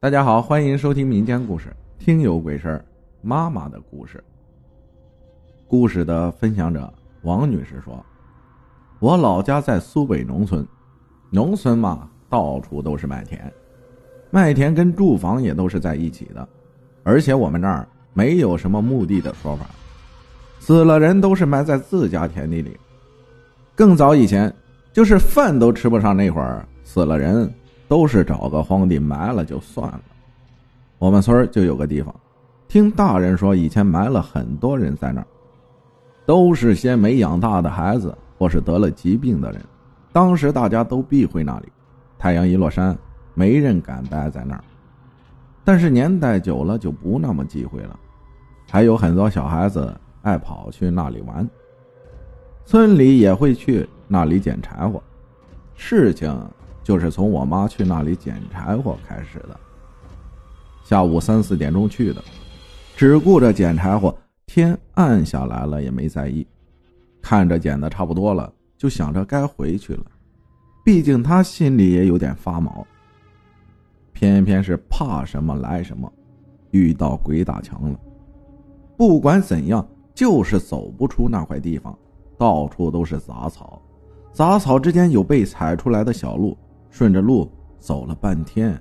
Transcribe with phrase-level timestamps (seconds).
[0.00, 2.68] 大家好，欢迎收听民间故事《听有鬼事》
[3.20, 4.22] 妈妈的故事。
[5.66, 6.88] 故事的分享者
[7.22, 8.00] 王女士说
[9.00, 10.64] ：“我老家在苏北农村，
[11.30, 13.52] 农村嘛，到处都是麦田，
[14.30, 16.48] 麦田跟住房也都是在一起的，
[17.02, 19.66] 而且我们那儿没有什么墓地的说法，
[20.60, 22.78] 死了人都是埋在自家田地里。
[23.74, 24.54] 更早以前，
[24.92, 27.52] 就是饭都吃不上那会儿，死了人。”
[27.88, 30.00] 都是找个荒地埋了就算了。
[30.98, 32.14] 我们村就有个地方，
[32.68, 35.26] 听大人说以前埋了很多人在那儿，
[36.26, 39.64] 都是些没养大的孩子或是得了疾病的人。
[40.12, 41.68] 当时大家都避讳那里，
[42.18, 42.96] 太阳一落山，
[43.34, 44.64] 没人敢待在那儿。
[45.64, 47.98] 但是年代久了就不那么忌讳了，
[48.70, 51.48] 还有很多小孩子爱跑去那里玩，
[52.64, 55.02] 村里也会去那里捡柴火。
[55.74, 56.36] 事情。
[56.88, 59.60] 就是从我妈去那里捡柴火开始的。
[60.82, 62.24] 下午三四点钟去的，
[62.96, 66.46] 只顾着捡柴火，天暗下来了也没在意，
[67.20, 70.04] 看着捡的差不多了，就想着该回去了。
[70.82, 72.86] 毕竟他心里也有点发毛。
[74.14, 76.10] 偏偏是怕什么来什么，
[76.70, 78.00] 遇到鬼打墙了。
[78.96, 81.94] 不管怎样，就是走不出那块地方，
[82.38, 83.78] 到处都是杂草，
[84.32, 86.56] 杂草之间有被踩出来的小路。
[86.90, 88.76] 顺着路走了半天，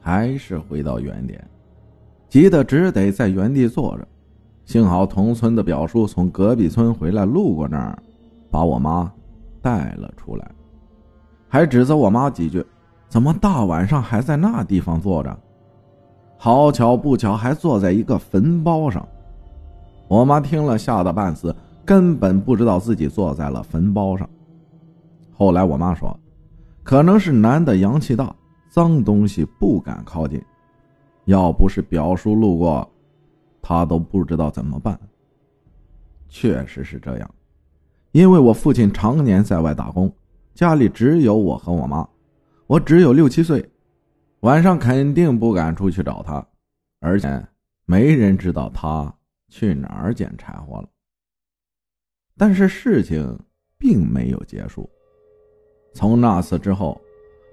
[0.00, 1.42] 还是回到原点，
[2.28, 4.06] 急得只得在原地坐着。
[4.64, 7.98] 幸好同村的表叔从隔壁村回来，路过那儿，
[8.50, 9.12] 把我妈
[9.62, 10.50] 带了出来，
[11.48, 12.64] 还指责我妈几句
[13.08, 15.38] ：“怎么大晚上还在那地方坐着？
[16.36, 19.06] 好巧不巧，还坐在一个坟包上。”
[20.08, 24.28] 我妈听了，吓得半死，根本不知道自己坐在了坟包上。
[25.32, 26.16] 后来我妈说。
[26.86, 28.32] 可能是男的阳气大，
[28.68, 30.40] 脏东西不敢靠近。
[31.24, 32.88] 要不是表叔路过，
[33.60, 34.96] 他都不知道怎么办。
[36.28, 37.34] 确实是这样，
[38.12, 40.14] 因为我父亲常年在外打工，
[40.54, 42.08] 家里只有我和我妈，
[42.68, 43.68] 我只有六七岁，
[44.42, 46.46] 晚上肯定不敢出去找他，
[47.00, 47.44] 而且
[47.84, 49.12] 没人知道他
[49.48, 50.88] 去哪儿捡柴火了。
[52.36, 53.36] 但是事情
[53.76, 54.88] 并没有结束。
[55.96, 57.00] 从那次之后，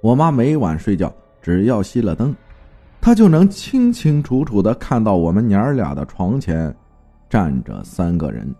[0.02, 1.10] 我妈每晚睡觉，
[1.42, 2.36] 只要熄了灯，
[3.00, 6.76] 她就能清清楚楚的看到我们娘儿俩的床前
[7.30, 8.54] 站着三个人，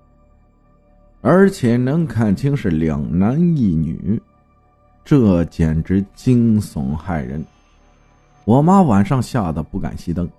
[1.20, 4.22] 而且能看清是两男一女，
[5.04, 7.44] 这简直惊悚骇人。
[8.46, 10.30] 我妈晚上吓得不敢熄灯，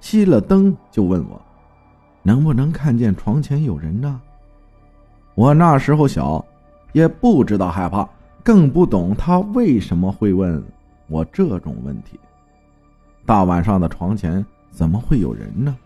[0.00, 1.40] 熄了灯就问我，
[2.24, 4.20] 能不能看见床前有人呢？
[5.36, 6.44] 我那时候小，
[6.90, 8.08] 也不知道害怕。
[8.42, 10.62] 更不懂他为什么会问
[11.06, 12.18] 我这种问题。
[13.24, 15.76] 大晚上的床前怎么会有人呢？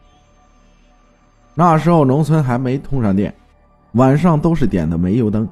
[1.54, 3.34] 那时候农村还没通上电，
[3.92, 5.48] 晚上都是点的煤油灯。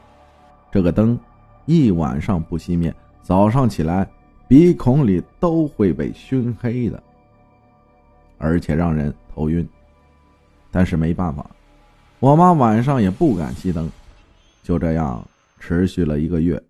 [0.71, 1.19] 这个灯
[1.67, 4.07] 一晚上不熄灭，早上起来
[4.49, 7.03] 鼻孔里都会被熏黑的，
[8.39, 9.67] 而且让人头晕。
[10.71, 11.47] 但是没办法，
[12.19, 13.91] 我妈晚上也不敢熄灯，
[14.63, 15.23] 就这样
[15.61, 16.63] 持续了一个月。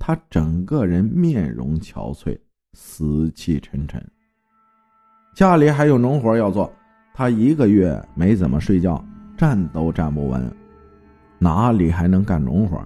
[0.00, 2.36] 他整个人面容憔悴，
[2.72, 4.02] 死气沉沉。
[5.34, 6.72] 家里还有农活要做，
[7.12, 9.04] 他一个月没怎么睡觉，
[9.36, 10.50] 站都站不稳，
[11.38, 12.82] 哪里还能干农活？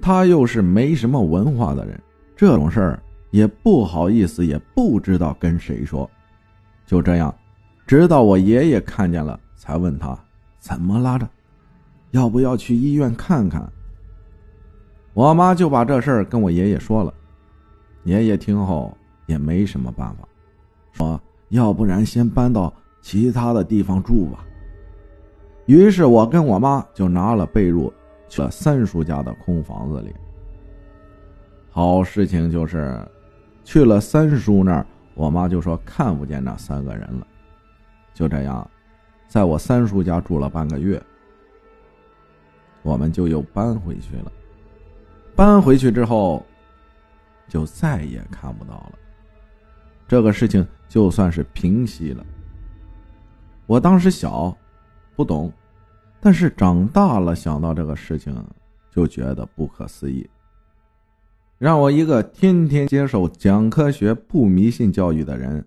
[0.00, 2.00] 他又是没什么文化的人，
[2.34, 6.10] 这种事儿也不好意思，也不知道跟谁说。
[6.86, 7.32] 就这样，
[7.86, 10.18] 直到我爷爷看见了，才问他
[10.58, 11.28] 怎么拉着，
[12.12, 13.70] 要不要去医院看看？
[15.12, 17.12] 我妈就把这事儿跟我爷爷说了，
[18.04, 20.28] 爷爷听后也没什么办法，
[20.92, 24.44] 说要不然先搬到其他的地方住吧。
[25.66, 27.92] 于是我跟我妈就拿了被褥
[28.28, 30.14] 去了三叔家的空房子里。
[31.70, 33.00] 好事情就是，
[33.62, 37.26] 去了三叔那儿，我妈就说看不见那三个人了。
[38.12, 38.68] 就这样，
[39.28, 41.00] 在我三叔家住了半个月，
[42.82, 44.32] 我们就又搬回去了。
[45.40, 46.44] 搬回去之后，
[47.48, 48.92] 就再也看不到了。
[50.06, 52.22] 这个事情就算是平息了。
[53.64, 54.54] 我当时小，
[55.16, 55.50] 不懂，
[56.20, 58.36] 但是长大了想到这个事情，
[58.90, 60.28] 就觉得不可思议，
[61.56, 65.66] 让我一个天天接受讲科学、不迷信教育的人，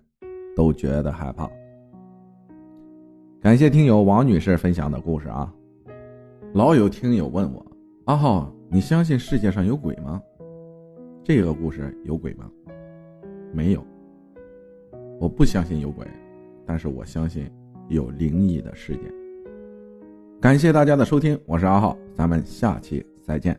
[0.54, 1.50] 都觉得害怕。
[3.40, 5.52] 感谢听友王女士分享的故事啊！
[6.52, 7.66] 老有听友问我，
[8.04, 8.48] 阿浩。
[8.74, 10.20] 你相信世界上有鬼吗？
[11.22, 12.50] 这个故事有鬼吗？
[13.52, 13.86] 没有。
[15.20, 16.04] 我不相信有鬼，
[16.66, 17.48] 但是我相信
[17.88, 19.04] 有灵异的事件。
[20.40, 23.56] 感谢大家的收听，我是阿浩，咱们下期再见。